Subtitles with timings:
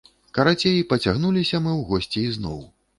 [0.37, 2.63] Карацей, пацягнуліся мы у госці ізноў.